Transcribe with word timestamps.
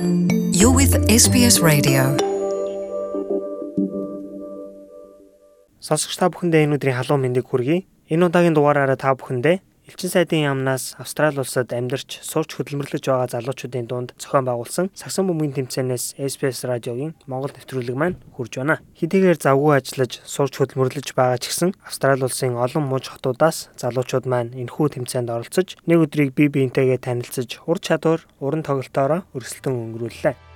You're 0.00 0.72
with 0.72 0.96
SBS 1.12 1.60
Radio. 1.60 2.16
Сонсогч 5.76 6.16
та 6.16 6.32
бүхэндээ 6.32 6.64
энэ 6.64 6.80
өдрийн 6.80 6.96
халуун 6.96 7.28
мэндийг 7.28 7.44
хүргэе. 7.44 7.84
Энэ 8.08 8.32
удаагийн 8.32 8.56
дугаараараа 8.56 8.96
та 8.96 9.12
бүхэндээ 9.12 9.60
Элчин 9.90 10.10
сайдын 10.10 10.44
яамнаас 10.46 10.94
Австрали 11.02 11.42
улсад 11.42 11.72
амьдарч 11.74 12.22
сурч 12.22 12.54
хөдөлмөрлөж 12.54 13.10
байгаа 13.10 13.26
залуучуудын 13.34 13.90
дунд 13.90 14.14
зохион 14.22 14.46
байгуулсан 14.46 14.86
Сагсан 14.94 15.26
бөмбөгийн 15.26 15.66
тэмцээнээс 15.66 16.14
SBS 16.30 16.62
радиогийн 16.70 17.18
Монгол 17.26 17.50
нэвтрүүлэг 17.50 17.96
маань 17.98 18.14
хүрж 18.38 18.62
байна. 18.62 18.78
Хэдийгээр 18.94 19.42
завгүй 19.42 19.82
ажиллаж 19.82 20.22
сурч 20.22 20.62
хөдөлмөрлөж 20.62 21.10
байгаа 21.18 21.42
ч 21.42 21.50
гэсэн 21.50 21.74
Австрали 21.82 22.22
улсын 22.22 22.54
олон 22.54 22.86
муж 22.86 23.10
хотуудаас 23.10 23.74
залуучууд 23.82 24.30
маань 24.30 24.54
энэхүү 24.54 24.94
тэмцээнд 24.94 25.34
оролцож 25.34 25.74
нэг 25.90 26.06
өдрийг 26.06 26.38
бие 26.38 26.54
биентэйгээ 26.54 27.02
танилцж 27.02 27.58
ур 27.66 27.82
чадвар, 27.82 28.22
уран 28.38 28.62
тоглолтоороо 28.62 29.26
өрсөлдөн 29.34 29.74
өнгөрүүллээ. 29.74 30.49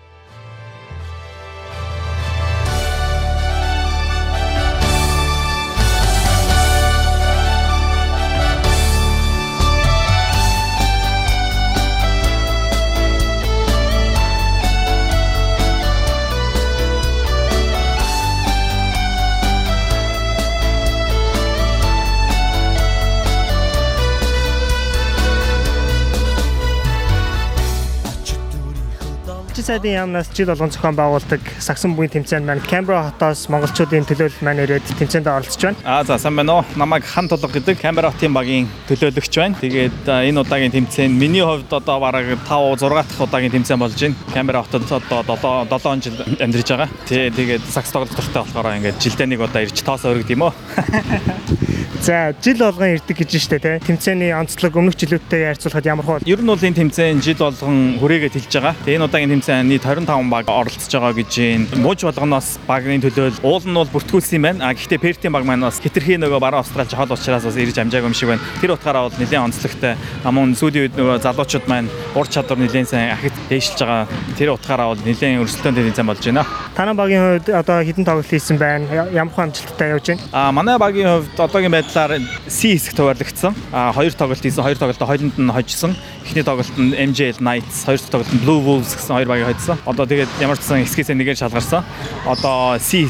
Сайдын 29.75 29.94
яамнаас 29.94 30.28
жил 30.30 30.47
болгон 30.47 30.70
зохион 30.70 30.94
байгуулдаг 30.94 31.41
Сагсан 31.58 31.94
буйн 31.98 32.11
тэмцээнд 32.11 32.47
маань 32.47 32.62
Камбера 32.62 33.11
хотоос 33.11 33.48
монголчуудын 33.50 34.06
төлөөлөл 34.06 34.44
маань 34.47 34.62
ирээд 34.62 34.86
тэмцээнд 35.00 35.27
оролцож 35.27 35.62
байна. 35.67 35.78
Аа 35.83 36.05
за 36.06 36.19
сайн 36.19 36.36
байна 36.36 36.61
уу. 36.61 36.64
Намайг 36.78 37.03
хан 37.03 37.27
тулга 37.27 37.50
гэдэг 37.50 37.80
Камбера 37.83 38.12
хотын 38.14 38.34
багийн 38.34 38.69
төлөөлөгч 38.86 39.34
байна. 39.34 39.58
Тэгээд 39.58 40.06
энэ 40.06 40.41
удаагийн 40.47 40.70
тэмцээн 40.70 41.11
миний 41.11 41.42
хувьд 41.42 41.72
одоо 41.75 41.98
бараг 41.98 42.39
5 42.47 42.86
6 42.86 42.86
дахь 42.86 43.19
удаагийн 43.19 43.50
тэмцээн 43.50 43.80
болж 43.83 43.98
байна. 43.98 44.14
Камбера 44.33 44.62
хотод 44.62 44.86
одоо 44.86 45.36
7 45.42 45.67
7 45.67 46.02
жил 46.06 46.22
амьдарч 46.39 46.69
байгаа. 46.70 46.89
Тэгээд 47.11 47.67
сакс 47.67 47.91
тоглох 47.91 48.14
дуртай 48.14 48.47
болохоор 48.47 48.78
ингээд 48.78 49.02
жилдээ 49.02 49.27
нэг 49.27 49.41
удаа 49.42 49.67
ирж 49.67 49.83
тоосоо 49.83 50.14
өргөд 50.14 50.30
юм 50.30 50.42
уу. 50.47 50.52
За 52.05 52.34
жил 52.44 52.58
болгон 52.60 53.00
ирдэг 53.00 53.16
гэж 53.16 53.33
штэ 53.41 53.58
тий. 53.64 53.80
Тэмцээний 53.80 54.36
онцлог 54.36 54.77
өмнөх 54.77 54.92
жилүүдтэйгээ 54.92 55.56
харьцуулахад 55.56 55.88
ямар 55.88 56.05
хөө? 56.05 56.28
Ер 56.28 56.44
нь 56.44 56.50
бол 56.52 56.61
энэ 56.61 56.77
тэмцээн 56.77 57.24
жил 57.24 57.41
болгон 57.41 57.96
хүрээгээ 57.96 58.28
тэлж 58.28 58.52
байгаа. 58.61 58.77
Тэгээ 58.84 58.96
энэ 59.00 59.06
удаагийн 59.08 59.33
тэмцээн 59.41 59.64
нийт 59.72 59.88
25 59.88 60.28
баг 60.28 60.44
оролцож 60.44 60.92
байгаа 60.92 61.16
гэж 61.16 61.33
байна. 61.33 61.80
Мууж 61.80 62.05
болгоноос 62.05 62.61
багийн 62.69 63.00
төлөөл 63.00 63.41
уул 63.41 63.64
нь 63.64 63.72
бол 63.72 63.88
бүртгүүлсэн 63.88 64.36
юм 64.36 64.44
байна. 64.44 64.69
А 64.69 64.77
гэхдээ 64.77 65.00
Пертийн 65.00 65.33
баг 65.33 65.48
маань 65.48 65.64
бас 65.64 65.80
хитрхи 65.80 66.20
нөгөө 66.20 66.44
баруун 66.44 66.61
Австралич 66.61 66.92
хол 66.92 67.08
учраас 67.08 67.48
бас 67.48 67.56
ирж 67.56 67.80
амжаагүй 67.80 68.12
юм 68.12 68.12
шиг 68.12 68.28
байна. 68.36 68.44
Тэр 68.61 68.77
утгаараа 68.77 69.08
бол 69.08 69.16
нэлээд 69.16 69.41
онцлогтой. 69.48 69.96
Амун 70.28 70.52
сүүлийн 70.52 70.92
үед 70.92 71.00
нөгөө 71.00 71.24
залуучууд 71.24 71.64
маань 71.72 71.89
ур 72.12 72.28
чадвар 72.28 72.61
нэлээд 72.61 72.84
сайн 72.84 73.16
ахид 73.16 73.33
дээшилж 73.48 73.80
байгаа. 73.80 74.05
Тэр 74.36 74.52
утгаараа 74.52 74.92
бол 74.92 75.00
нэлээд 75.00 75.41
өрсөлдөөн 75.41 75.96
тэмцээн 75.96 76.08
болж 76.12 76.20
байна. 76.20 76.44
Танай 76.77 76.92
багийн 76.92 77.24
хувьд 77.41 77.48
одоо 77.48 77.80
хэдэн 77.80 78.05
тоглолт 78.05 78.28
хийсэн 78.28 78.61
байна? 78.61 79.08
Ямар 79.08 79.48
амжилттай 79.48 79.89
явж 79.96 80.12
байна? 80.12 80.22
А 80.36 80.52
манай 80.52 80.77
багийн 80.77 81.08
хувьд 81.08 81.41
одоогийн 81.41 81.72
байдал 81.72 81.94
талаар 81.95 82.20
C 82.50 82.75
хэсэг 82.75 82.98
хуваарлагдсан. 82.98 83.55
А 83.70 83.95
хоёр 83.95 84.12
тоглолт 84.12 84.42
хийсэн. 84.42 84.67
Хоёр 84.67 84.78
тоглолтоо 84.78 85.06
хойлонд 85.06 85.39
нь 85.39 85.55
хожсон. 85.55 85.95
Эхний 86.27 86.42
тоглолт 86.42 86.75
нь 86.75 86.91
MJL 86.91 87.39
Knights, 87.39 87.86
хоёр 87.86 87.98
дахь 88.03 88.11
тоглолт 88.11 88.33
нь 88.34 88.42
Blue 88.42 88.59
Wolves 88.59 88.98
гэсэн 88.98 89.14
хоёр 89.14 89.28
багийг 89.31 89.47
хоцсон. 89.55 89.78
Одоо 89.86 90.05
тэгээд 90.05 90.28
ямар 90.42 90.59
ч 90.59 90.67
сан 90.67 90.83
хэсгээс 90.83 91.14
нэгээр 91.14 91.39
шалгарсан. 91.39 91.86
Одоо 92.27 92.77
C 92.83 93.06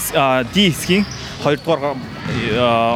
D 0.52 0.68
хэсгийн 0.68 1.08
хоёрдугаар 1.44 1.96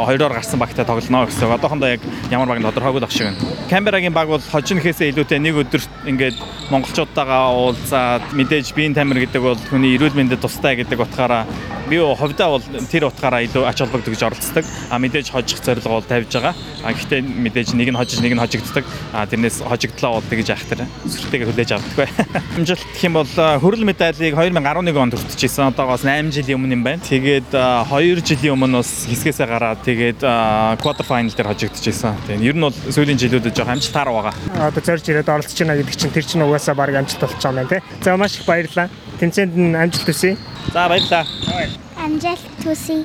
хоёроор 0.09 0.33
гарсан 0.33 0.59
багтай 0.59 0.85
тоглоно 0.85 1.27
гэсэн. 1.27 1.53
Одоохондоо 1.53 1.89
яг 1.89 2.01
ямар 2.31 2.49
баг 2.49 2.59
нь 2.59 2.67
тодорхойгүй 2.67 3.01
байх 3.01 3.13
шиг 3.13 3.29
байна. 3.29 3.39
Камберагийн 3.69 4.13
баг 4.13 4.29
бол 4.29 4.41
хожин 4.41 4.79
гэхээсээ 4.81 5.13
илүүтэй 5.13 5.39
нэг 5.39 5.55
өдөрт 5.69 5.91
ингээд 6.09 6.37
монголчуудтайгаа 6.73 7.53
уулзаад 7.53 8.25
мэдээж 8.33 8.73
биеийн 8.73 8.95
тамир 8.97 9.21
гэдэг 9.25 9.43
бол 9.43 9.61
хүний 9.69 9.97
эрүүл 9.97 10.17
мэндэд 10.17 10.41
тустай 10.41 10.77
гэдэг 10.77 11.01
утгаараа 11.01 11.45
би 11.89 11.97
хувьдаа 11.97 12.49
бол 12.53 12.65
тэр 12.93 13.09
утгаараа 13.09 13.45
илүү 13.45 13.65
ач 13.65 13.81
холбогддог 13.81 14.13
гэж 14.13 14.23
оролцдог. 14.29 14.65
А 14.93 14.99
мэдээж 15.01 15.33
хожих 15.33 15.65
зорилго 15.65 16.01
бол 16.01 16.05
тавьж 16.05 16.29
байгаа. 16.29 16.55
А 16.85 16.93
гэхдээ 16.93 17.25
мэдээж 17.25 17.73
нэг 17.73 17.89
нь 17.93 17.97
хожиж 17.97 18.21
нэг 18.21 18.37
нь 18.37 18.41
хожигддаг. 18.41 18.85
А 19.13 19.25
тэрнээс 19.25 19.65
хожигдлаа 19.65 20.21
бол 20.21 20.29
тэгж 20.29 20.49
айхтар 20.53 20.85
сүртэйгээ 21.09 21.49
хүлээж 21.49 21.71
авдаг 21.73 21.97
бай. 21.97 22.09
Амжилт 22.57 22.85
гэх 22.93 23.05
юм 23.09 23.17
бол 23.17 23.33
хөрөл 23.33 23.89
медалийг 23.89 24.37
2011 24.37 25.01
онд 25.01 25.17
хүртчихсэн. 25.17 25.73
Одоогоос 25.73 26.05
8 26.05 26.29
жилийн 26.29 26.61
өмнө 26.61 26.77
юм 26.77 26.85
байна. 26.85 27.01
Тэгээд 27.09 27.57
2 27.57 28.21
жилийн 28.39 28.55
өмнө 28.55 28.79
бас 28.79 29.07
хэсгээсээ 29.11 29.47
гараад 29.51 29.83
тэгээд 29.83 30.23
квартер 30.79 31.07
файнал 31.07 31.35
дээр 31.35 31.51
хожигдчихсэн. 31.51 32.15
Тэгээд 32.31 32.47
ер 32.47 32.55
нь 32.55 32.63
бол 32.63 32.71
сүүлийн 32.71 33.19
жилүүдэд 33.19 33.51
жоох 33.51 33.75
амжилт 33.75 33.91
таар 33.91 34.15
байгаа. 34.15 34.35
Одоо 34.63 34.83
зорж 34.83 35.05
ирээд 35.11 35.27
оролцож 35.27 35.59
байна 35.59 35.75
гэдэг 35.75 35.97
чинь 35.99 36.15
тэр 36.15 36.23
чинь 36.23 36.47
угаасаа 36.47 36.79
баг 36.79 36.95
амжилт 36.95 37.19
болж 37.19 37.35
байгаа 37.35 37.51
юм 37.51 37.59
байна 37.67 37.73
тий. 37.75 37.83
За 37.99 38.15
маш 38.15 38.39
их 38.39 38.47
баярлалаа. 38.47 38.89
Тэмцээнд 39.19 39.55
нь 39.59 39.75
амжилт 39.75 40.07
хүсье. 40.07 40.39
За 40.71 40.87
баярлалаа. 40.87 41.27
Амжилт 41.99 42.63
хүсье. 42.63 43.03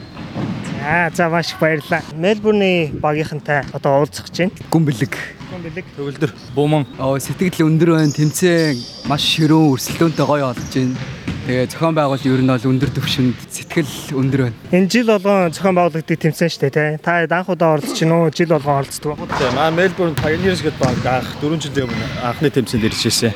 За 0.77 1.09
за 1.17 1.29
маш 1.33 1.49
их 1.49 1.57
баярлалаа. 1.57 2.01
Мельбурний 2.13 2.93
багийнхантай 2.93 3.65
одоо 3.73 4.05
уулзах 4.05 4.29
гэж 4.29 4.37
байна. 4.37 4.53
Гүн 4.69 4.85
бэлэг. 4.85 5.17
Бэлэг. 5.63 5.85
Төгөлдөр 5.95 6.31
буман. 6.55 6.83
Оо 6.99 7.15
сэтгэл 7.15 7.63
өндөр 7.63 7.95
байна. 7.95 8.11
Тэмцээн 8.11 9.07
маш 9.07 9.23
ширүүн 9.23 9.71
өрсөлдөөнтэй 9.71 10.25
гоё 10.27 10.51
болж 10.51 10.73
байна. 10.75 10.99
Тэгээ 11.43 11.71
зохион 11.71 11.95
байгуулалт 11.95 12.23
ер 12.23 12.39
нь 12.39 12.51
бол 12.51 12.67
өндөр 12.71 12.91
түвшинд 12.95 13.35
сэтгэл 13.51 14.15
өндөр 14.15 14.41
байна. 14.47 14.55
Энэ 14.71 14.87
жил 14.91 15.07
болгон 15.11 15.51
зохион 15.51 15.75
байгуулагддаг 15.75 16.19
тэмцээн 16.19 16.51
шүү 16.51 16.61
дээ, 16.67 16.75
тий. 16.75 16.89
Та 17.03 17.23
анх 17.27 17.51
удаа 17.51 17.75
оролцож 17.75 17.99
байна 17.99 18.15
уу? 18.15 18.31
Жил 18.31 18.51
болгон 18.55 18.79
оролцдог 18.79 19.11
уу? 19.15 19.27
Тийм. 19.27 19.59
Аа 19.59 19.71
Мельбурн 19.71 20.15
Pioneers 20.19 20.63
гэдэг 20.63 20.79
баг 20.79 21.03
анх 21.03 21.27
4 21.43 21.59
жилийн 21.59 21.87
өмнө 21.87 22.07
анхны 22.23 22.47
тэмцээнд 22.47 22.87
ирж 22.87 23.01
ирсэн. 23.11 23.35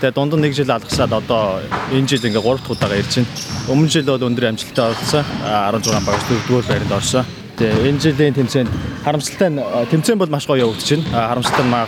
Тэгээ 0.00 0.16
дунд 0.16 0.32
нь 0.36 0.48
1 0.48 0.64
жил 0.64 0.72
алгасаад 0.72 1.12
одоо 1.12 1.60
энэ 1.92 2.08
жил 2.08 2.24
ингээ 2.24 2.40
3 2.40 2.56
дахь 2.56 2.72
удаага 2.72 3.00
ирж 3.00 3.12
байна. 3.20 3.32
Өмнө 3.68 3.92
жил 3.92 4.08
бол 4.08 4.28
өндөр 4.28 4.48
амжилттай 4.48 4.84
оролцсон. 4.88 5.24
16 5.44 6.08
багш 6.08 6.24
4-р 6.48 6.64
байранд 6.68 6.96
орсон. 6.96 7.41
Тэгээ 7.58 7.88
энэ 7.88 8.00
жилийн 8.00 8.34
тэмцээнд 8.34 8.70
харамсалтай 9.04 9.50
нь 9.52 9.60
тэмцээн 9.90 10.18
бол 10.18 10.32
маш 10.32 10.46
гоё 10.46 10.64
явагдаж 10.64 10.88
байна. 10.88 11.28
Харамсалтай 11.28 11.64
нь 11.66 11.72
маа 11.72 11.86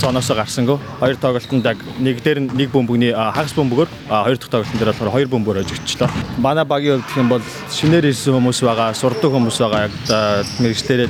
цооноосоо 0.00 0.36
гарсангүй. 0.36 0.78
Хоёр 1.00 1.16
тоглолтод 1.16 1.64
яг 1.64 1.78
нэг 1.98 2.20
дээр 2.22 2.38
нь 2.44 2.50
нэг 2.52 2.68
бөмбөгний 2.70 3.12
хагас 3.16 3.56
бөмбөгөөр 3.56 3.88
хоёр 4.08 4.36
дахь 4.36 4.52
тоглолтын 4.52 4.78
дээр 4.78 4.92
болохоор 4.92 5.14
хоёр 5.16 5.28
бөмбөгөөр 5.32 5.62
хожигдчихлоо. 5.64 6.10
Манай 6.36 6.64
багийн 6.64 7.00
хувьд 7.00 7.08
гэх 7.08 7.22
юм 7.22 7.28
бол 7.32 7.44
шинээр 7.72 8.12
ирсэн 8.12 8.36
хүмүүс 8.36 8.60
байгаа, 8.60 8.92
сурдаг 8.92 9.30
хүмүүс 9.32 9.56
байгаа. 9.56 9.88
Яг 9.88 10.46
мэрэгчлэрээ 10.60 11.08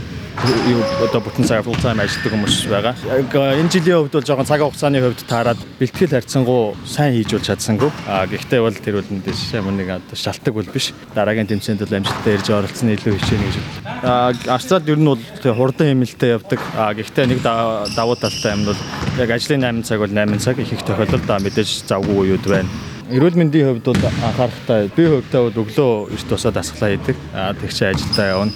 юу 0.69 0.83
одоо 1.03 1.21
бүтэн 1.21 1.49
цаг 1.49 1.65
full 1.65 1.79
time 1.81 2.03
ажилладаг 2.05 2.33
хүмүүс 2.33 2.57
байгаа. 2.69 2.95
Яг 3.09 3.33
энэ 3.33 3.73
жилийн 3.73 4.05
хувьд 4.05 4.15
бол 4.15 4.29
жоохон 4.29 4.47
цагийн 4.47 4.69
хугацааны 4.69 5.01
хувьд 5.01 5.23
таарад 5.25 5.61
бэлтгэл 5.81 6.13
харьцангуй 6.13 6.77
сайн 6.85 7.17
хийж 7.17 7.33
болж 7.33 7.47
чадсангүй. 7.49 7.91
А 8.07 8.27
гэхдээ 8.29 8.61
бол 8.61 8.77
тэр 8.77 9.01
бол 9.01 9.11
мэдээж 9.17 9.57
ямар 9.57 9.75
нэг 9.75 9.89
одоо 9.97 10.17
шалтгаан 10.17 10.55
бол 10.55 10.69
биш. 10.69 10.93
Дараагийн 11.17 11.49
тэмцээнд 11.49 11.81
бол 11.81 11.97
амжилттай 11.97 12.37
ирж 12.37 12.49
оролцсон 12.53 12.93
илүү 12.93 13.17
хичээнэ 13.17 13.47
гэж. 13.49 13.57
А 14.03 14.33
Австралид 14.49 14.89
ер 14.89 14.99
нь 14.99 15.09
бол 15.09 15.21
хурдан 15.43 15.89
хэмнэлтэд 15.97 16.35
явдаг. 16.37 16.61
Гэхдээ 16.75 17.27
нэг 17.33 17.41
давуу 17.43 18.17
талтай 18.17 18.53
юм 18.53 18.69
бол 18.69 18.81
яг 19.17 19.31
ажлын 19.31 19.65
8 19.65 19.83
цаг 19.89 20.01
бол 20.01 20.13
8 20.13 20.39
цаг 20.39 20.59
их 20.59 20.73
их 20.73 20.83
тохиолдолд 20.85 21.25
мэдээж 21.25 21.89
завгүй 21.89 22.37
үед 22.37 22.45
байна. 22.45 22.69
Эрүүл 23.09 23.39
мэндийн 23.39 23.81
хувьд 23.81 23.87
бол 23.87 24.03
анхаарахтай 24.05 24.91
би 24.93 25.07
хувьдаа 25.07 25.49
бол 25.49 25.61
өглөө 25.65 26.13
эрт 26.13 26.27
тусаа 26.29 26.53
дасглаа 26.53 26.91
хийдэг. 26.93 27.17
А 27.33 27.55
тэг 27.55 27.73
чи 27.73 27.85
ажилдаа 27.85 28.27
явна 28.27 28.53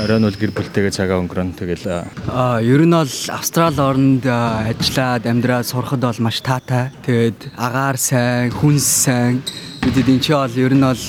оройн 0.00 0.24
бол 0.24 0.40
гэр 0.40 0.52
бүлтэйгээ 0.56 0.94
цагаа 0.96 1.20
өнгөрөн 1.20 1.52
тэгэл 1.52 2.08
аа 2.32 2.64
ер 2.64 2.80
нь 2.80 2.96
бол 2.96 3.12
Австрали 3.28 3.76
орнд 3.76 4.24
ажиллаад 4.24 5.28
амьдраад 5.28 5.68
сурахад 5.68 6.00
бол 6.00 6.20
маш 6.24 6.40
таатай. 6.40 6.88
Тэгээд 7.04 7.52
агаар 7.60 8.00
сайн, 8.00 8.48
хүнс 8.56 8.86
сайн. 8.86 9.44
Бидэд 9.84 10.08
энэ 10.08 10.24
чи 10.24 10.32
бол 10.32 10.56
ер 10.56 10.72
нь 10.72 10.80
бол 10.80 11.02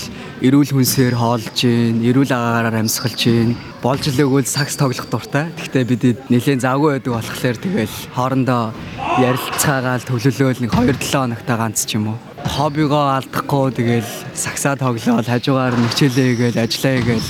эрүүл 0.44 0.76
хүнсээр 0.76 1.16
хоолж 1.16 1.56
гин, 1.56 2.04
эрүүл 2.04 2.36
агаараар 2.36 2.84
амьсгалж 2.84 3.16
гин. 3.16 3.56
Болж 3.80 4.12
илээгүүл 4.12 4.44
сакс 4.44 4.76
тоглох 4.76 5.08
дуртай. 5.08 5.48
Гэхдээ 5.56 5.84
бидэд 5.88 6.20
нэлээд 6.28 6.68
завгүй 6.68 7.00
байдаг 7.00 7.16
болохоор 7.16 7.58
тэгэл 7.64 7.96
хоорондоо 8.12 8.76
ярилцаагаал 9.24 10.04
төлөлөөл 10.04 10.60
нэг 10.68 10.72
2-7 10.76 11.00
хоногтой 11.16 11.56
ганц 11.56 11.88
ч 11.88 11.96
юм 11.96 12.12
уу. 12.12 12.20
Хоббигоо 12.44 13.16
алдахгүй 13.24 13.72
тэгэл 13.72 14.12
саксаа 14.36 14.76
тоглоод 14.76 15.32
хажуугаар 15.32 15.80
нэг 15.80 15.96
хичээлээ 15.96 16.36
гээл 16.36 16.60
ажиллаа 16.60 17.00
гээл 17.08 17.30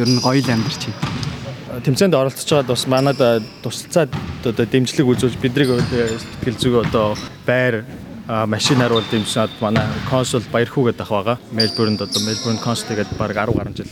ер 0.00 0.08
нь 0.08 0.24
гоё 0.24 0.40
л 0.40 0.52
амьдарч 0.56 0.82
байна. 0.88 1.84
Тэмцээнд 1.84 2.16
оролцож 2.16 2.48
байгаад 2.48 2.72
бас 2.72 2.84
манад 2.88 3.20
тусалцаад 3.60 4.08
одоо 4.48 4.64
дэмжлэг 4.64 5.04
үзүүлж 5.04 5.36
бидрийг 5.44 5.76
сэтгэл 5.76 6.56
зүгөө 6.56 6.88
одоо 6.88 7.20
байр 7.44 7.84
машин 8.26 8.78
харуул 8.82 9.04
дэмжсэд 9.10 9.60
манай 9.60 9.86
консул 10.10 10.42
Баярхүү 10.50 10.90
гэдэг 10.90 11.06
ах 11.06 11.10
байгаа. 11.10 11.38
Мельбурнд 11.52 12.02
одоо 12.02 12.22
Мельбурн 12.26 12.58
консул 12.58 12.88
тэгээд 12.90 13.14
баг 13.18 13.30
10 13.30 13.54
гаруй 13.54 13.74
жил 13.76 13.90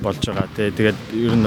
болж 0.00 0.22
байгаа. 0.22 0.48
Тэгээд 0.54 0.98
ер 1.10 1.34
нь 1.34 1.46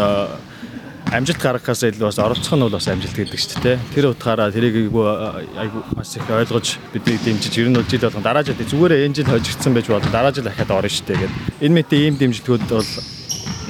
амжилт 1.07 1.39
гаргахаас 1.39 1.83
илүү 1.87 2.03
бас 2.11 2.19
оролцох 2.19 2.59
нь 2.59 2.63
бол 2.67 2.75
бас 2.75 2.87
амжилт 2.91 3.15
гэдэг 3.15 3.39
шүү 3.39 3.63
дээ. 3.63 3.79
Тэр 3.95 4.11
утгаараа 4.11 4.51
тэрийг 4.51 4.91
айгүй 4.91 5.07
айгүй 5.55 5.81
маш 5.95 6.15
их 6.19 6.27
ойлгож 6.27 6.67
бидний 6.91 7.15
дэмжиж 7.15 7.53
ер 7.63 7.69
нь 7.71 7.79
бол 7.79 7.87
жил 7.87 8.03
болгон 8.03 8.23
дараа 8.27 8.43
жил 8.43 8.59
зүгээрээ 8.59 9.07
энэ 9.07 9.15
жил 9.23 9.31
хожигдсан 9.31 9.71
байж 9.71 9.87
болно. 9.87 10.11
Дараа 10.11 10.35
жил 10.35 10.43
дахиад 10.43 10.71
орно 10.71 10.91
шүү 10.91 11.07
дээ 11.07 11.19
гэдэг. 11.23 11.63
Энэ 11.63 11.75
мэтийн 11.79 12.03
ийм 12.11 12.15
дэмжлэгүүд 12.19 12.63
бол 12.67 12.91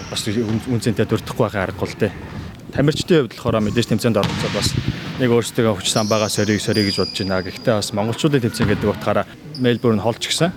бас 0.10 0.22
үнцэнтэй 0.26 1.06
дурдахгүй 1.06 1.46
байхаа 1.46 1.70
аргагүй 1.70 1.90
л 1.94 2.00
дээ. 2.02 2.37
Тамирчдын 2.74 3.28
хувьд 3.28 3.34
болохоор 3.36 3.64
мэдээж 3.64 3.88
тэмцээнд 3.96 4.20
оролцоод 4.20 4.54
бас 4.54 4.76
нэг 5.18 5.32
өөрсдөө 5.34 5.74
хүч 5.80 5.88
самбаага 5.90 6.30
сорийг 6.30 6.62
сорийг 6.62 6.92
гэж 6.92 6.98
бодож 7.02 7.18
байна. 7.24 7.42
Гэхдээ 7.42 7.74
бас 7.80 7.90
монголчуудын 7.96 8.44
тэмцээн 8.44 8.70
гэдэг 8.70 8.92
утгаараа 8.92 9.26
Мельбурн 9.58 10.04
холж 10.04 10.22
гисэн. 10.22 10.54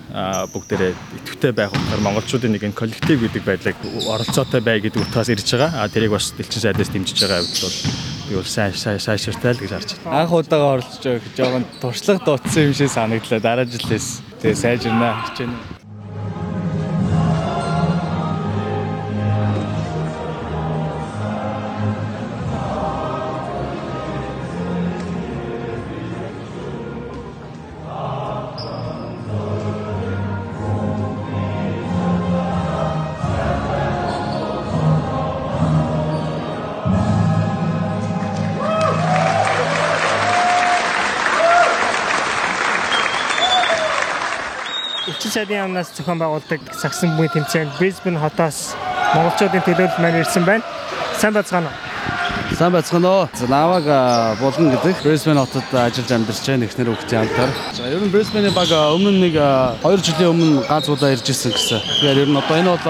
Бүгдээрээ 0.53 0.93
идэвхтэй 0.93 1.51
байх 1.55 1.73
утгаар 1.73 2.03
монголчуудын 2.05 2.53
нэг 2.53 2.69
коллектив 2.77 3.17
гэдэг 3.25 3.41
байдлыг 3.41 3.77
оролцоотой 4.05 4.61
бай 4.61 4.77
гэдэг 4.83 5.01
утгаас 5.01 5.33
ирж 5.33 5.49
байгаа. 5.55 5.81
Аа 5.81 5.89
тэрийг 5.89 6.13
бас 6.13 6.29
дэлчин 6.37 6.61
сайдаас 6.61 6.93
дэмжиж 6.93 7.17
байгаа 7.25 7.41
хувьд 7.41 7.63
бол 7.65 7.77
би 8.29 8.35
бол 8.37 8.45
сайн 8.45 8.73
сайн 8.77 8.99
сайширтай 9.01 9.57
л 9.57 9.61
гэж 9.65 9.71
харж 9.73 9.89
байна. 10.05 10.21
Анх 10.21 10.31
удаага 10.35 10.77
оролцож 10.77 11.01
байгаа 11.01 11.33
жоохон 11.33 11.65
туршлага 11.81 12.21
дутсан 12.21 12.69
юм 12.69 12.73
шиг 12.77 12.89
санагдлаа. 12.93 13.41
Дараа 13.41 13.65
жилээс 13.65 14.21
тэгээ 14.45 14.61
сайжирнаа 14.61 15.25
хичээнэ. 15.33 15.80
Элчин 45.21 45.33
сайдын 45.37 45.59
яамнаас 45.61 45.91
зохион 45.93 46.17
байгуулдаг 46.17 46.61
сагсан 46.73 47.11
бүмийн 47.13 47.29
тэмцээнд 47.29 47.75
Brisbane 47.77 48.17
хотоос 48.17 48.73
монголчуудын 49.13 49.61
төлөөлөл 49.61 50.01
маань 50.01 50.17
ирсэн 50.17 50.41
байна. 50.49 50.65
Сайн 51.21 51.35
бацгаана 51.35 51.69
уу? 51.69 52.57
Сайн 52.57 52.73
байцгаана 52.73 53.09
уу. 53.13 53.27
Намайг 53.45 53.85
булган 54.41 54.71
гэдэг 54.73 55.03
Brisbane 55.05 55.37
хотод 55.45 55.69
ажиллаж 55.77 56.09
амьдарч 56.09 56.41
байгаа 56.41 56.57
нэгнэр 56.65 56.89
хүүхдийн 56.89 57.21
хамтар. 57.21 57.53
За 57.69 57.85
ер 57.85 58.01
нь 58.01 58.09
Brisbane 58.09 58.49
баг 58.49 58.73
өмнө 58.73 59.13
нэг 59.21 59.37
2 59.37 60.01
жилийн 60.01 60.33
өмнө 60.33 60.65
ганц 60.65 60.89
удаа 60.89 61.13
ирж 61.13 61.29
ирсэн 61.29 61.53
гэсэн. 61.53 61.85
Тэгэхээр 61.85 62.21
ер 62.25 62.29
нь 62.33 62.41
одоо 62.41 62.57
энэ 62.57 62.73
бол 62.73 62.81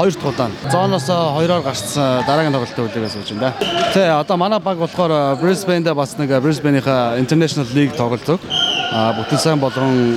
хоёр 0.00 0.12
дахь 0.16 0.32
удаа. 0.32 0.48
Зооноос 0.72 1.04
хоёроор 1.36 1.62
гарцсан 1.68 2.24
дараагийн 2.24 2.56
тоглолтын 2.56 2.88
үлээгээс 2.88 3.12
сууж 3.12 3.28
байна 3.36 3.52
да. 3.52 3.92
Тэ 3.92 4.08
одоо 4.08 4.40
манай 4.40 4.60
баг 4.64 4.80
болохоор 4.80 5.36
Brisbane-д 5.36 5.92
бас 5.92 6.16
нэг 6.16 6.32
Brisbane-ийн 6.40 7.20
International 7.20 7.68
League 7.76 7.92
тоглолдог. 7.92 8.40
А 8.88 9.12
бүтэн 9.12 9.36
сайн 9.36 9.60
болгон 9.60 10.16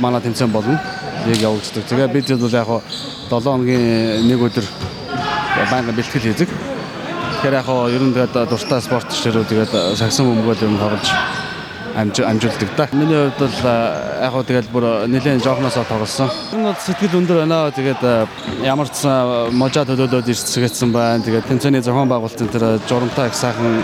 манай 0.00 0.20
тэмцээн 0.20 0.50
болно. 0.52 0.80
Лиг 1.26 1.40
явагддаг. 1.42 1.84
Тэгээ 1.86 2.08
бид 2.12 2.28
бол 2.38 2.50
яг 2.52 2.68
7 3.30 3.42
хоногийн 3.42 4.26
нэг 4.28 4.40
өдөр 4.40 4.66
байнга 5.70 5.92
бэлтгэл 5.92 6.26
хийдэг. 6.30 6.48
Тэгэхээр 6.48 7.58
яг 7.60 7.68
ер 7.68 8.02
нь 8.02 8.14
тэгээд 8.14 8.48
дуртай 8.50 8.80
спорт 8.80 9.08
чирүү 9.10 9.44
тэгээд 9.44 9.72
сагсан 9.98 10.26
бөмбөгөөр 10.26 10.64
ер 10.64 10.70
нь 10.70 10.80
тоглож 10.80 11.08
амжуулдаг 11.96 12.68
да. 12.76 12.88
Миний 12.92 13.16
хувьд 13.16 13.40
бол 13.40 13.56
яг 14.20 14.32
хөө 14.32 14.44
тэгэл 14.44 14.68
бүр 14.72 14.84
нэлээд 15.08 15.44
жоохносоо 15.44 15.84
тоглосон. 15.88 16.28
Энэ 16.52 16.68
бол 16.68 16.76
сэтгэл 16.76 17.16
өндөр 17.16 17.38
байна. 17.44 17.72
Тэгээд 17.72 18.02
ямар 18.64 18.88
ч 18.92 19.08
можа 19.52 19.84
төлөөлөд 19.88 20.28
ирсгэсэн 20.28 20.92
байна. 20.92 21.24
Тэгээд 21.24 21.48
тэмцээний 21.48 21.80
зохион 21.80 22.08
байгуулалтын 22.08 22.52
тэр 22.52 22.80
журамтай 22.84 23.28
их 23.28 23.34
сайхан 23.34 23.80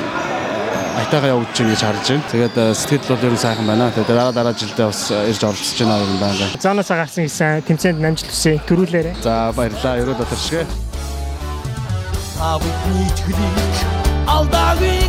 айтайгаа 1.00 1.32
явуулж 1.32 1.56
байна 1.56 1.72
гэж 1.72 1.82
харж 1.82 2.06
байна. 2.08 2.28
Тэгээд 2.32 2.56
сэтгэл 2.76 3.08
бол 3.08 3.26
ер 3.26 3.32
нь 3.32 3.42
сайхан 3.44 3.66
байна. 3.66 3.90
Тэгээд 3.94 4.10
дараа 4.12 4.32
дараа 4.32 4.54
жилдээ 4.54 4.86
бас 4.86 5.02
ирж 5.10 5.42
оролцож 5.44 5.78
байна 5.80 6.04
юм 6.04 6.18
байна. 6.20 6.44
Зооноосоо 6.60 6.96
гарсан 7.00 7.24
гэсэн 7.24 7.62
тэмцээнд 7.64 8.04
амжилт 8.04 8.30
хүсье. 8.32 8.60
Төрүүлээрэ. 8.68 9.12
За 9.24 9.52
баярлалаа. 9.56 10.00
Ерөө 10.02 10.16
дотор 10.20 10.38
шиг. 10.38 10.68
Авны 12.42 13.06
чөлийг 13.14 14.02
алдаагүй 14.26 15.06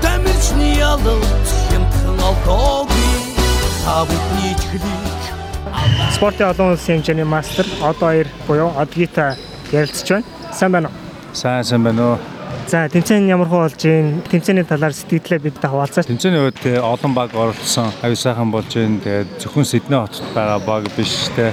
Тамирчны 0.00 0.68
ялалт 0.78 1.50
хямдхан 1.68 2.22
алдаагүй 2.28 3.10
Авны 3.84 4.54
чөлийг 4.64 5.22
Спортын 6.16 6.48
олон 6.48 6.72
улсын 6.72 6.96
хэмжээний 6.96 7.28
мастер 7.28 7.68
одоо 7.82 8.14
2 8.16 8.24
буюу 8.48 8.72
Одгита 8.72 9.36
ярилцж 9.72 10.08
байна. 10.08 10.24
Сайн 10.52 10.72
байна 10.72 10.88
уу? 10.88 11.34
Сайн 11.36 11.64
сайн 11.64 11.84
байна 11.84 12.14
уу? 12.14 12.33
За 12.66 12.88
тэмцээн 12.88 13.28
ямар 13.28 13.48
хөө 13.52 13.60
болж 13.68 13.82
байна? 13.84 14.24
Тэмцээний 14.24 14.64
талаар 14.64 14.96
сэтгэлээ 14.96 15.40
бидтэй 15.44 15.68
хуваалцаач. 15.68 16.08
Тэмцээний 16.08 16.48
үед 16.48 16.64
олон 16.80 17.12
баг 17.12 17.36
оролцсон. 17.36 17.92
Аюу 18.00 18.16
сайхан 18.16 18.48
болж 18.48 18.72
байна. 18.72 19.04
Тэгээд 19.04 19.36
зөвхөн 19.44 19.68
Сидней 19.68 20.00
хотод 20.00 20.24
байгаа 20.32 20.58
баг 20.64 20.88
биш 20.96 21.28
те. 21.36 21.52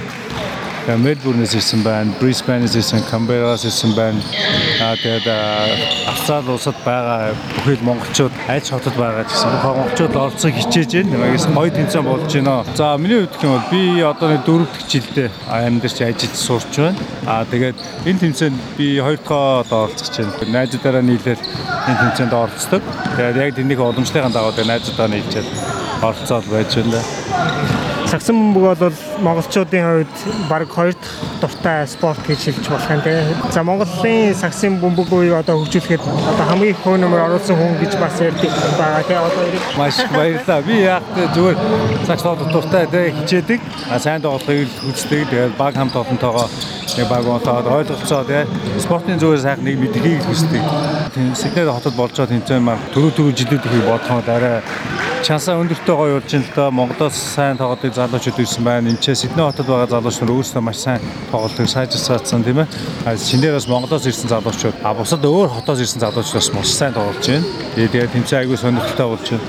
Тэгээд 0.82 0.98
Мельбурнээс 0.98 1.54
ирсэн 1.54 1.84
байна, 1.86 2.10
Брисбенээс 2.18 2.74
ирсэн, 2.74 3.06
Камбераас 3.06 3.62
ирсэн 3.62 3.94
байна. 3.94 4.18
Аа 4.82 4.98
тэгээд 4.98 5.30
Австрали 6.10 6.50
улсад 6.50 6.74
байгаа 6.82 7.38
бүхэл 7.62 7.86
монголчууд 7.86 8.34
аль 8.50 8.66
хотод 8.66 8.98
байгаа 8.98 9.22
гэсэн 9.22 9.62
бүх 9.62 9.78
монголчууд 9.78 10.16
оролцох 10.18 10.50
хичээж 10.50 10.90
байна. 11.06 11.22
Магаас 11.22 11.46
гоё 11.54 11.70
тэмцээн 11.70 12.02
болж 12.02 12.26
байна. 12.34 12.66
За 12.74 12.98
миний 12.98 13.22
хувьд 13.22 13.46
юм 13.46 13.52
бол 13.54 13.70
би 13.70 14.02
одоо 14.02 14.28
нэг 14.34 14.42
дөрөв 14.42 14.68
дэх 14.74 14.90
жилдээ 14.90 15.28
амьдарч 15.46 16.02
ажиллаж 16.02 16.34
сурч 16.34 16.74
байна. 16.74 16.98
Аа 17.30 17.46
тэгээд 17.46 17.78
энэ 18.02 18.18
тэмцээнд 18.18 18.58
би 18.74 18.98
хоёр 18.98 19.22
дахь 19.22 19.62
одоо 19.62 19.86
оролцож 19.86 20.10
байна. 20.18 20.50
Найзуудаараа 20.50 21.02
нийлээд 21.06 21.40
энэ 21.86 22.00
тэмцээнд 22.02 22.34
оролцдог. 22.34 22.82
Тэгээд 23.14 23.38
яг 23.38 23.54
тэрнийг 23.54 23.78
уламжлалын 23.78 24.34
дагуу 24.34 24.66
найзуудаа 24.66 25.06
нийлжээд 25.06 25.46
оролцоод 26.02 26.46
байж 26.50 26.74
байна. 26.74 28.01
Сагсан 28.12 28.36
бөмбөг 28.36 28.76
бол 28.76 28.92
монголчуудын 29.24 29.84
хувьд 29.88 30.16
баг 30.50 30.68
хоёр 30.68 30.92
дахь 30.92 31.16
дуртай 31.40 31.86
спорт 31.88 32.20
гэж 32.28 32.40
хэлж 32.44 32.68
болох 32.68 32.90
юм 32.92 33.00
те. 33.00 33.24
За 33.48 33.62
Монголын 33.64 34.34
сагсан 34.36 34.76
бөмбөгийг 34.82 35.32
одоо 35.32 35.64
хөгжүүлэхэд 35.64 36.02
одоо 36.04 36.44
хамгийн 36.44 36.76
их 36.76 36.82
хөө 36.84 37.08
оруулсан 37.08 37.56
хүн 37.56 37.80
гэж 37.80 37.96
бас 37.96 38.20
ярьдаг 38.20 38.52
байгаа 38.76 39.02
те. 39.08 39.16
Одоо 39.16 39.42
эрэг 39.48 39.62
Маш 39.78 39.96
их 40.04 40.12
баярлалаа. 40.12 40.60
Би 40.60 40.76
яг 40.84 41.02
зүгээр 41.32 41.56
цагт 42.04 42.52
дуртай 42.52 42.86
тэ 42.86 43.14
хичээдэг. 43.16 43.60
А 43.88 43.98
сайн 43.98 44.20
тоглохыг 44.20 44.68
хүсдэг. 44.84 45.32
Тэгээд 45.32 45.56
баг 45.56 45.72
хамт 45.72 45.96
олонтойгоо 45.96 46.52
нэг 46.98 47.08
баг 47.08 47.24
онтоод 47.24 47.64
ойлголцоо 47.64 48.24
тэ 48.28 48.44
спортын 48.76 49.16
зүгээр 49.16 49.40
сайхан 49.40 49.64
нэг 49.64 49.80
мэдхийг 49.80 50.20
хүсдэг. 50.28 50.60
Тийм 51.16 51.32
Сиднейд 51.32 51.72
хотод 51.72 51.96
болж 51.96 52.12
байгаа 52.12 52.36
тэмцээн 52.36 52.60
маань 52.60 52.84
төрөө 52.92 53.12
төрөө 53.16 53.32
жилүүд 53.40 53.64
ихийг 53.64 53.88
бодоход 53.88 54.28
арай 54.28 54.60
чансаа 55.22 55.60
өндөртэй 55.62 55.94
гоё 55.94 56.18
болж 56.18 56.30
байна 56.32 56.44
л 56.44 56.52
да. 56.54 56.70
Монголоос 56.70 57.14
сайн 57.14 57.56
тоглодыг 57.56 57.94
залуучууд 57.94 58.38
ирсэн 58.42 58.64
байна. 58.64 58.90
Энд 58.90 59.00
ч 59.00 59.14
Сидней 59.14 59.46
хотод 59.46 59.66
байгаа 59.66 59.86
залуучууд 59.86 60.30
өөрсдөө 60.34 60.62
маш 60.62 60.78
сайн 60.82 61.00
тоглолтыг 61.30 61.68
сайжирсаацсан 61.70 62.42
тийм 62.42 62.58
ээ. 62.62 62.66
А 63.06 63.14
шинээрээс 63.14 63.70
Монголоос 63.70 64.06
ирсэн 64.06 64.28
залуучууд 64.28 64.82
а 64.82 64.94
бусад 64.94 65.22
өөр 65.22 65.48
хотоос 65.62 65.80
ирсэн 65.80 66.02
залуучууд 66.02 66.42
бас 66.42 66.50
маш 66.54 66.68
сайн 66.74 66.92
тоглож 66.92 67.22
байна. 67.22 67.46
Тэгээд 67.74 67.90
тэгээд 67.92 68.12
тэмцээн 68.18 68.40
айгүй 68.42 68.56
сонирхолтой 68.58 69.06
болж 69.06 69.26
байна. 69.30 69.46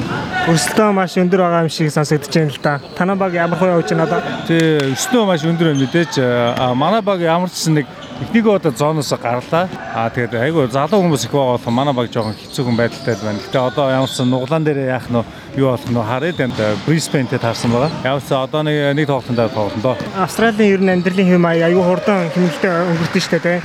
өрсөлдөө 0.54 0.90
маш 0.94 1.18
өндөр 1.18 1.42
байгаа 1.42 1.66
юм 1.66 1.72
шиг 1.74 1.90
сонсогдож 1.90 2.34
байна 2.38 2.54
л 2.54 2.62
да. 2.62 2.74
Танай 2.94 3.16
баг 3.18 3.34
ямар 3.34 3.58
хөө 3.58 3.74
явж 3.74 3.90
байна 3.90 4.06
одоо? 4.06 4.22
Тэ 4.46 4.94
өснөө 4.94 5.26
маш 5.26 5.42
өндөр 5.42 5.74
байна 5.74 5.82
мэдээж. 5.82 6.14
А 6.22 6.74
манай 6.78 7.02
баг 7.02 7.20
ямар 7.20 7.50
ч 7.50 7.66
нэг 7.74 7.90
Эхнийг 8.22 8.48
одоо 8.48 8.72
зооноос 8.72 9.14
гарлаа. 9.18 9.70
Аа 9.96 10.10
тэгээд 10.14 10.34
айгүй 10.38 10.70
залуу 10.70 11.02
хүмүүс 11.02 11.26
их 11.26 11.34
байгаа 11.34 11.58
болохоор 11.58 11.74
манай 11.74 11.94
баг 11.94 12.12
жоохон 12.14 12.38
хэцүүхэн 12.38 12.78
байдалтай 12.78 13.16
байна. 13.18 13.42
Гэтэ 13.42 13.60
одоо 13.60 13.90
ямар 13.90 14.10
ч 14.10 14.22
нуглаан 14.22 14.64
дээр 14.64 14.86
яах 14.86 15.10
нь 15.10 15.18
юу 15.58 15.70
болох 15.74 15.90
нь 15.90 15.98
хараад 15.98 16.40
энд 16.40 16.58
Brisbane-тэй 16.86 17.40
таарсан 17.42 17.74
байгаа. 17.74 17.92
Ямар 18.06 18.22
ч 18.22 18.32
одоо 18.34 18.62
нэг 18.62 18.96
нэг 18.98 19.08
тоглолтод 19.10 19.54
тоглоно 19.54 19.82
доо. 19.82 19.96
Австралийн 20.18 20.74
ер 20.78 20.82
нь 20.82 20.94
амьдралын 20.94 21.30
хэм 21.30 21.42
маяг 21.42 21.74
аюу 21.74 21.84
хурдан 21.84 22.30
хэмнэлтэд 22.34 22.74
өнгөрдөн 22.94 23.24
штэ 23.26 23.40
тий. 23.42 23.58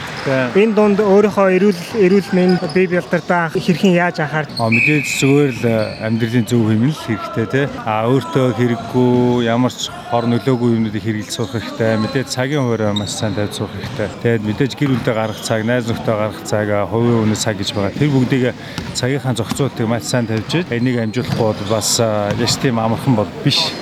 Энэ 0.57 0.75
дунд 0.75 0.99
өөрийнхөө 1.00 1.49
эрүүл 1.57 1.83
эрүүл 2.00 2.31
мэнд 2.33 2.61
бие 2.73 2.88
бэлдэрдээ 2.88 3.57
хэрхэн 3.57 3.93
яаж 3.97 4.21
анхаар 4.25 4.47
А 4.57 4.69
мэдээж 4.73 5.07
зүгээр 5.21 5.52
л 5.61 5.64
амьдралын 6.09 6.47
зөв 6.49 6.62
хэмнэл 6.69 7.05
хэрэгтэй 7.05 7.47
тий. 7.52 7.67
А 7.85 8.09
өөртөө 8.09 8.47
хэрэггүй 8.57 9.45
ямар 9.45 9.73
ч 9.73 9.93
хор 10.11 10.25
нөлөөгүй 10.25 10.69
юмнуудыг 10.76 11.05
хэрэгжилж 11.05 11.37
сурах 11.37 11.62
хэрэгтэй. 11.62 12.00
Мэдээж 12.00 12.28
цагийн 12.33 12.64
хуваараа 12.64 12.93
маш 12.97 13.12
сайн 13.17 13.37
тавьж 13.37 13.61
сурах 13.61 13.76
хэрэгтэй. 13.76 14.38
Тэгээд 14.38 14.54
мэдээж 14.54 14.73
гэр 14.78 14.90
бүлдээ 14.95 15.14
гарах 15.18 15.40
цаг, 15.42 15.66
найз 15.66 15.90
нөхдөд 15.90 16.14
гарах 16.14 16.38
цаг, 16.47 16.71
хувийн 16.71 17.26
үнэ 17.26 17.35
цаг 17.35 17.59
гэж 17.59 17.75
байгаа. 17.75 17.90
Тэр 17.90 18.14
бүгдийг 18.14 18.54
цагийнхаа 18.95 19.35
зохицуултыг 19.35 19.90
маш 19.90 20.07
сайн 20.07 20.30
тавьж. 20.30 20.62
Энийг 20.71 21.02
амжуулахгүй 21.02 21.42
бол 21.42 21.66
бас 21.66 21.99
яш 21.99 22.54
тийм 22.62 22.78
амархан 22.78 23.18
бол 23.18 23.26
биш. 23.42 23.75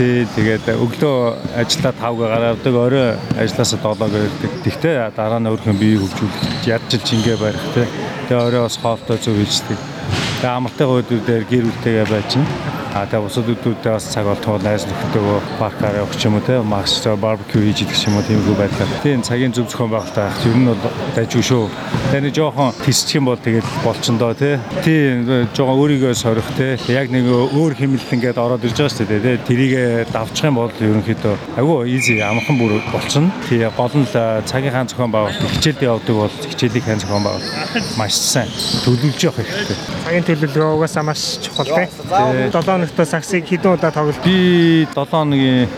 Тий, 0.00 0.24
тэгээд 0.32 0.64
өглөө 0.80 1.60
ажиллаа 1.60 1.92
5-г 1.92 2.24
гаргадаг, 2.24 2.72
орой 2.72 3.08
ажилласаа 3.36 3.92
7-г 4.00 4.16
ирдэг. 4.16 4.52
Тэгтээ 4.64 5.12
дараа 5.12 5.44
нь 5.44 5.50
өөрхөн 5.52 5.76
бие 5.76 6.00
хөгжүүлэх, 6.00 6.72
ядчилж 6.72 7.08
ингээ 7.12 7.36
барих 7.36 7.66
тий. 7.76 7.84
Тэгээ 8.32 8.46
орой 8.48 8.64
бас 8.64 8.80
хоолтой 8.80 9.20
зөв 9.20 9.36
хийждэг. 9.36 9.76
Тэгээ 10.40 10.56
амартай 10.56 10.86
гойдүүдээр 10.88 11.44
гэр 11.52 11.64
бүлтэйгээ 11.68 12.08
байж 12.08 12.32
чинь. 12.32 12.71
А 12.92 13.06
тэгээ 13.08 13.24
бусад 13.24 13.48
өдрүүдэд 13.48 13.88
бас 13.88 14.04
цаг 14.12 14.26
олтгоо 14.28 14.60
найз 14.60 14.84
нөхдөдөө 14.84 15.56
паркаар 15.56 15.96
явах 16.04 16.12
ч 16.12 16.28
юм 16.28 16.36
уу 16.36 16.44
те 16.44 16.60
маш 16.60 17.00
барбекю 17.00 17.64
хийж 17.64 17.88
идэх 17.88 17.96
ч 17.96 18.12
юм 18.12 18.20
уу 18.20 18.24
тиймэрхүү 18.28 18.56
байдлаар. 18.60 18.90
Тийм 19.00 19.24
цагийн 19.24 19.56
зөв 19.56 19.64
зохион 19.72 19.96
байгуулалт 19.96 20.12
байх. 20.12 20.36
Ер 20.44 20.56
нь 20.60 20.68
бол 20.68 20.76
дайггүй 21.16 21.40
шүү. 21.40 21.64
Тэгээ 22.12 22.20
нэг 22.20 22.34
жоохон 22.36 22.76
тисчих 22.84 23.16
юм 23.16 23.32
бол 23.32 23.40
тэгээд 23.40 23.64
болчондоо 23.80 24.36
те. 24.36 24.60
Тийм 24.84 25.24
жоохон 25.56 25.80
өөрийгөө 25.80 26.12
сорих 26.12 26.44
те. 26.52 26.76
Яг 26.92 27.08
нэг 27.08 27.24
өөр 27.32 27.72
хэмнэлт 27.80 28.12
ингээд 28.12 28.36
ороод 28.36 28.60
ирж 28.60 28.76
байгаа 28.76 28.92
шүү 28.92 29.08
дээ 29.08 29.24
те. 29.24 29.32
Тэрийг 29.40 29.72
давчих 30.12 30.52
юм 30.52 30.60
бол 30.60 30.68
ерөнхийдөө 30.68 31.34
агуу 31.56 31.88
easy 31.88 32.20
амархан 32.20 32.60
бүр 32.60 32.76
болчихно. 32.92 33.32
Тэгээ 33.48 33.72
гол 33.72 33.96
нь 33.96 34.04
л 34.04 34.44
цагийн 34.44 34.68
хаан 34.76 34.92
зохион 34.92 35.16
байгуулалт 35.16 35.48
хичээлд 35.56 35.80
явдаг 35.80 36.16
бол 36.28 36.36
хичээлийг 36.44 36.84
хаан 36.84 37.00
зохион 37.00 37.24
байгуулалт 37.24 37.96
маш 37.96 38.20
сайн 38.20 38.52
төлөвлөж 38.84 39.20
явах 39.24 39.40
хэрэгтэй. 39.48 39.76
Цагийн 40.04 40.28
төлөвлөгөө 40.28 40.76
угаасаа 40.76 41.04
маш 41.08 41.40
чухал 41.40 41.72
тий. 41.72 41.88
7 42.12 42.81
өнөختөө 42.82 43.06
саксыг 43.06 43.46
хэдэн 43.46 43.78
удаа 43.78 43.94
тоглож 43.94 44.18
Би 44.26 44.88
7 44.90 45.06
хоногийн 45.06 45.70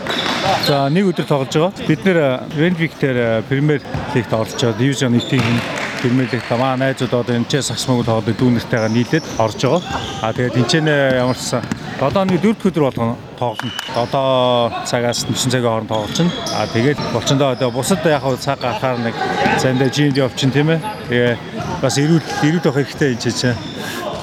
за 0.65 0.89
нэг 0.89 1.13
өдөр 1.13 1.27
тоглож 1.29 1.53
байгаа. 1.53 1.85
Бид 1.85 2.01
нэр 2.01 2.49
Ренвик 2.57 2.97
дээр 2.97 3.45
Премьер 3.45 3.81
Лигт 4.15 4.33
байгаа. 4.33 4.73
Дивизион 4.73 5.13
1-ийн 5.13 5.61
Премьер 6.01 6.27
Лигт 6.33 6.49
маа 6.57 6.73
найзууд 6.81 7.13
одоо 7.13 7.35
энэ 7.37 7.45
ч 7.45 7.61
саксмог 7.61 8.05
тоглоод 8.09 8.33
дүүнэртэйгээ 8.33 8.89
нийлээд 8.89 9.25
орж 9.37 9.61
байгаа. 9.61 9.81
А 10.25 10.33
тэгээд 10.33 10.57
энэ 10.57 10.69
ч 10.69 10.73
ямар 10.81 11.37
ч 11.37 11.45
7 11.45 11.61
хоногийн 12.01 12.41
4 12.41 12.57
дахь 12.57 12.69
өдөр 12.73 12.83
болгоно 12.89 13.15
тоглоно. 13.37 13.69
7 13.93 14.89
цагаас 14.89 15.29
9 15.29 15.37
цагийн 15.45 15.69
хооронд 15.69 15.93
тоглолцно. 15.93 16.33
А 16.57 16.65
тэгээд 16.73 16.97
болчондоо 17.13 17.53
одоо 17.53 17.69
бусад 17.69 18.01
яг 18.09 18.25
хав 18.25 18.41
цаг 18.41 18.65
гарахаар 18.65 18.97
нэг 18.97 19.13
зандаа 19.61 19.93
жимд 19.93 20.17
явчин 20.17 20.49
тийм 20.49 20.73
ээ. 20.73 20.81
Тэгээ 21.09 21.37
бас 21.85 22.01
ирүүл 22.01 22.25
ирүүл 22.41 22.65
байх 22.65 22.89
хэрэгтэй 22.89 23.13
энэ 23.13 23.21
чинь. 23.21 23.74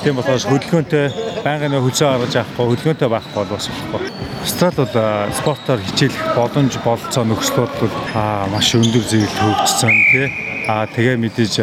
Тийм 0.03 0.17
болохоос 0.19 0.49
хөдөлгөөнтэй 0.51 1.05
байнгын 1.45 1.79
хөлсөө 1.79 2.09
гаргаж 2.11 2.35
авахгүй 2.41 2.67
хөдөлгөөнтэй 2.73 3.09
байхгүй 3.13 3.37
бол 3.39 3.53
бас 3.55 3.69
болохгүй. 3.71 4.11
Австрал 4.43 4.75
бол 4.83 5.37
спортоор 5.39 5.81
хичээлэх 5.87 6.35
боломж 6.35 6.79
бололцоо 6.83 7.23
нөхцөл 7.23 7.71
бол 7.71 7.95
маш 8.51 8.75
өндөр 8.75 9.05
зэрэгт 9.07 9.39
хөгжсөн 9.39 9.95
тий. 10.11 10.27
А 10.67 10.87
тэгээ 10.91 11.23
мэдээж 11.23 11.55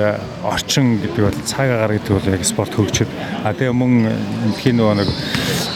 орчин 0.48 1.03
гэдэг 1.03 1.19
бол 1.19 1.39
цаг 1.43 1.67
агаар 1.67 2.00
гэдэг 2.00 2.15
бол 2.15 2.31
яг 2.31 2.43
спорт 2.48 2.72
хөгжөд. 2.79 3.12
А 3.43 3.51
тэгээ 3.51 3.75
мөн 3.75 4.08
эндхийн 4.08 4.79
нөгөө 4.79 4.96
нэг 5.03 5.10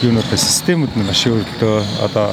юунуудаа 0.03 0.39
системүүд 0.39 0.95
нь 0.99 1.07
маш 1.07 1.23
өөрлөлтөө 1.27 1.75
одоо 2.07 2.27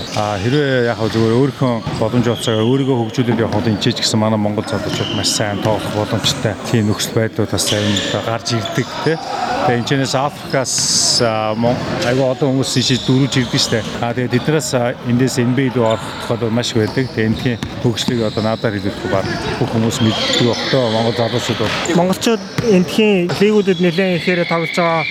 хэрвээ 0.47 0.91
яг 0.91 0.99
зүгээр 0.99 1.39
өөрийнхөө 1.39 1.75
боломж 1.99 2.27
олцоо 2.31 2.59
өөрийгөө 2.67 2.99
хөгжүүлээд 3.03 3.43
явах 3.43 3.59
бол 3.59 3.71
энэ 3.71 3.83
ч 3.83 3.99
гэсэн 3.99 4.19
манай 4.19 4.39
Монгол 4.39 4.67
залуучууд 4.67 5.15
маш 5.15 5.31
сайн 5.31 5.63
тоглох 5.63 5.95
боломжтой 5.95 6.55
тийм 6.71 6.91
нөхцөл 6.91 7.19
байдлууд 7.19 7.51
бас 7.55 7.67
сайн 7.71 7.87
гарч 8.27 8.59
ирдэг 8.59 8.87
тий. 9.07 9.19
Тэгээ 9.67 9.93
энэ 9.93 10.07
ч 10.09 10.15
Африкаас 10.17 10.75
айгүй 11.21 12.25
олон 12.25 12.49
хүмүүс 12.49 12.73
ийш 12.81 13.05
дөрвж 13.05 13.35
ирдэг 13.45 13.61
штэ. 13.61 13.81
А 14.01 14.17
тэгээ 14.17 14.35
тэднээс 14.41 14.71
эндээс 15.05 15.37
NBA 15.45 15.77
руу 15.77 15.93
орох 15.95 16.09
бол 16.29 16.49
маш 16.49 16.73
байдаг. 16.73 17.13
Тэгээ 17.13 17.29
эндхийн 17.29 17.59
хөгжлийг 17.85 18.25
одоо 18.25 18.43
надаар 18.45 18.81
хэлэхгүй 18.81 19.11
баг 19.13 19.27
бүх 19.61 19.69
хүмүүс 19.69 20.01
мэддэг 20.01 20.49
багтаа 20.49 20.85
Монгол 20.97 21.17
залуучууд 21.21 21.61
бол 21.61 21.75
монголчууд 22.01 22.43
эндхийн 22.73 23.29
лигүүдэд 23.37 23.79
нэлээд 23.85 24.17
ихээр 24.25 24.49
тоглож 24.49 24.75
байгаа 24.75 25.05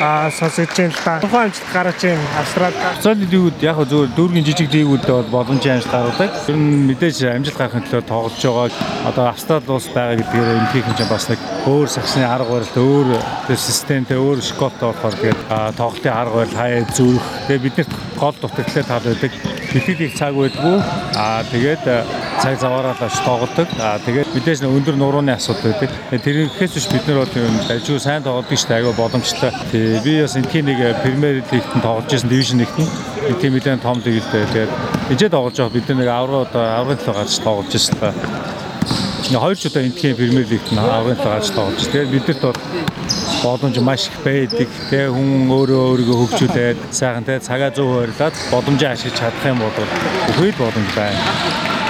а 0.00 0.30
сонсогдож 0.30 0.76
байна 0.76 0.92
л 0.92 1.04
да. 1.04 1.20
Тухайн 1.20 1.50
амжилт 1.50 1.72
гаргаж 1.72 2.02
байна 2.02 2.24
Австрал. 2.40 2.74
Австрали 2.90 3.26
лигүүд 3.30 3.62
яг 3.62 3.78
зөвөр 3.90 4.08
дүүргийн 4.16 4.46
жижиг 4.46 4.68
лигүүдэд 4.72 5.10
бол 5.10 5.30
боломжийн 5.34 5.76
амжилт 5.76 5.92
гаргадаг. 5.92 6.30
Ер 6.48 6.56
нь 6.56 6.86
мэдээж 6.88 7.16
амжилт 7.28 7.58
гаргахын 7.58 7.86
төлөө 7.88 8.04
тоглож 8.08 8.42
байгаа. 8.44 8.70
Одоо 9.08 9.24
Австрал 9.28 9.68
улс 9.68 9.88
байгаа 9.94 10.16
гэдгээр 10.20 10.48
энэхийн 10.60 10.96
чинь 10.96 11.12
бас 11.12 11.28
нэг 11.28 11.40
өөр 11.66 11.88
саксны 11.88 12.24
арга 12.24 12.52
барил, 12.60 12.76
өөр 12.76 13.08
системтэй, 13.56 14.16
өөр 14.16 14.40
школтой 14.40 14.92
болохоор 14.92 15.16
тэгээд 15.20 15.40
тоглолтын 15.76 16.12
арга 16.12 16.36
барил 16.40 16.56
хаяа 16.56 16.84
зүрх. 16.96 17.26
Тэгээд 17.48 17.64
биднэрт 17.64 17.92
гол 18.16 18.36
дутагдлаа 18.40 18.84
тал 18.84 19.04
байдаг. 19.04 19.32
Бэлтгэл 19.70 20.04
их 20.06 20.18
цаг 20.18 20.34
байдгүй. 20.34 20.76
Аа 21.16 21.44
тэгээд 21.52 21.84
цаг 22.40 22.56
заваараа 22.56 22.96
л 22.96 23.24
тоглодог. 23.24 23.68
Аа 23.76 24.00
тэгээд 24.00 24.32
мэдээж 24.32 24.64
өндөр 24.64 24.96
нурууны 24.96 25.36
асуудал 25.36 25.76
байдаг. 25.76 25.92
Тэрнээс 26.08 26.72
биш 26.72 26.88
бид 26.88 27.04
нар 27.04 27.20
бол 27.20 27.36
юм 27.36 27.56
дайжгүй 27.68 28.00
сайн 28.00 28.24
тоглодог 28.24 28.56
шүү 28.56 28.68
дээ. 28.68 28.78
Аяга 28.80 28.96
боломжтой. 28.96 29.52
Тий 29.68 30.00
би 30.00 30.22
бас 30.24 30.36
энэхийн 30.40 30.64
нэг 30.64 30.80
Премьер 31.04 31.44
Лигт 31.44 31.72
тоглож 31.84 32.08
байсан 32.08 32.32
дивизион 32.32 32.64
нэгт 32.64 32.76
нэг 32.80 33.36
тийм 33.44 33.52
нэгэн 33.60 33.84
том 33.84 34.00
лигтэй. 34.00 34.48
Тэгээд 34.56 34.72
ижээ 35.12 35.28
тоглож 35.28 35.56
байгаа 35.60 35.76
бид 35.76 35.88
нэг 35.92 36.08
аврал 36.08 36.48
аврал 36.48 36.96
төлөө 36.96 37.18
гарч 37.20 37.34
тоглож 37.44 37.68
байсан 37.68 37.96
та. 38.00 38.16
Нэг 39.30 39.40
хоёр 39.44 39.56
ч 39.60 39.68
удаа 39.68 39.84
энэхийн 39.84 40.16
Премьер 40.16 40.48
Лигт 40.48 40.72
аврал 40.72 41.20
гарч 41.20 41.52
тоглож. 41.52 41.84
Тэгээд 41.92 42.08
бидэрт 42.08 42.40
бол 42.40 42.56
боломж 43.44 43.76
маш 43.84 44.08
их 44.08 44.16
байдаг. 44.24 44.68
Тэгээ 44.88 45.12
хүн 45.12 45.44
өөрөө 45.44 45.80
өөрийгөө 45.92 46.16
хөгжүүлээд 46.24 46.78
сайхан 46.88 47.28
те 47.28 47.36
цагаа 47.36 47.68
зөв 47.68 47.84
хуваарлаад 47.84 48.34
боломжоо 48.48 48.96
ашиглаж 48.96 49.16
чадах 49.20 49.44
юм 49.44 49.60
бол 49.60 49.76
бүхий 49.76 50.56
л 50.56 50.60
боломж 50.60 50.90
байна. 50.96 51.69